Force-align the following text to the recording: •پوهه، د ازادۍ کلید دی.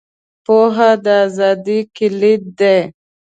•پوهه، 0.45 0.89
د 1.05 1.05
ازادۍ 1.23 1.79
کلید 1.97 2.43
دی. 2.59 2.77